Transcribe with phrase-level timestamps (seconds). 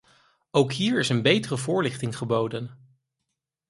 [0.51, 2.95] Ook hier is een betere voorlichting geboden.